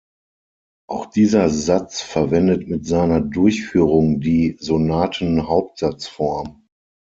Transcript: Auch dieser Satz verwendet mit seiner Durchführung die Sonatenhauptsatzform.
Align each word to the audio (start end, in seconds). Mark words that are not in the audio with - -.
Auch 0.89 1.05
dieser 1.05 1.51
Satz 1.51 2.01
verwendet 2.01 2.67
mit 2.67 2.87
seiner 2.87 3.21
Durchführung 3.21 4.19
die 4.19 4.57
Sonatenhauptsatzform. 4.59 6.65